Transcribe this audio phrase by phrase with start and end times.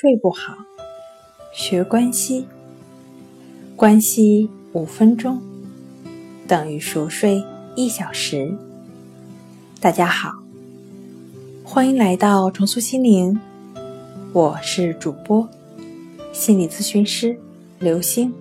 [0.00, 0.56] 睡不好，
[1.52, 2.46] 学关西，
[3.76, 5.38] 关西五分钟
[6.48, 7.44] 等于熟睡
[7.76, 8.56] 一小时。
[9.78, 10.32] 大家好，
[11.62, 13.38] 欢迎来到重塑心灵，
[14.32, 15.46] 我是主播
[16.32, 17.38] 心理咨询师
[17.78, 18.32] 刘星。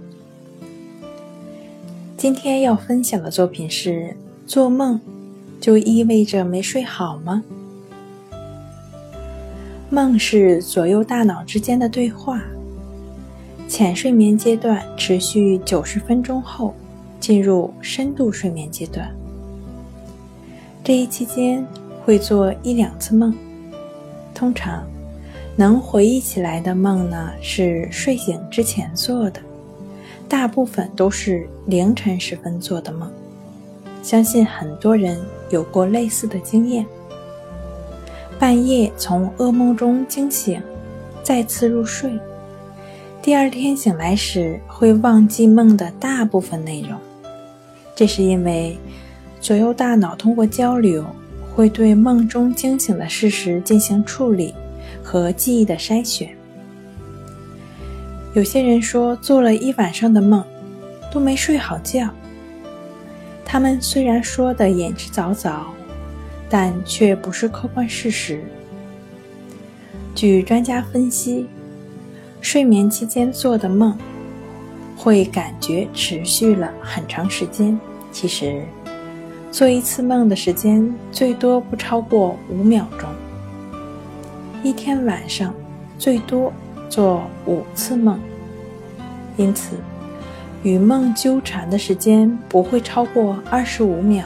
[2.15, 4.15] 今天要分享的作品是：
[4.47, 4.97] 做梦
[5.59, 7.43] 就意味着没睡好吗？
[9.91, 12.39] 梦是左右大脑之间的对话。
[13.68, 16.75] 浅睡眠阶段持续九十分钟后，
[17.19, 19.09] 进入深度睡眠阶段。
[20.83, 21.65] 这一期间
[22.05, 23.36] 会做一两次梦，
[24.33, 24.83] 通常
[25.55, 29.42] 能回忆起来的梦呢是睡醒之前做的，
[30.28, 33.11] 大部分都是凌晨时分做的梦。
[34.03, 35.19] 相信很多人
[35.50, 36.86] 有过类似的经验。
[38.39, 40.61] 半夜从噩梦中惊醒，
[41.22, 42.17] 再次入睡，
[43.22, 46.98] 第二天醒来时会忘记梦的大部分内容。
[47.94, 48.78] 这是因为
[49.42, 51.06] 左右大脑通过交流，
[51.54, 54.56] 会对梦中惊醒的事实进行处理
[55.03, 56.30] 和记忆的筛选。
[58.34, 60.42] 有些人说做了一晚上的梦，
[61.12, 62.09] 都没睡好觉。
[63.44, 65.64] 他们虽然说的言之凿凿。
[66.50, 68.44] 但却不是客观事实。
[70.16, 71.47] 据专家分析，
[72.41, 73.95] 睡眠期间做的梦
[74.97, 77.80] 会感觉持续了很长时间。
[78.11, 78.66] 其实，
[79.52, 83.08] 做一次梦的时间最多不超过五秒钟。
[84.63, 85.53] 一天晚上
[85.97, 86.52] 最多
[86.89, 88.19] 做五次梦，
[89.38, 89.78] 因此
[90.63, 94.25] 与梦纠缠的时间不会超过二十五秒。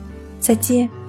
[0.41, 1.00] 再见。